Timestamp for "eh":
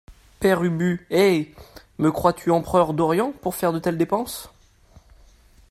1.11-1.53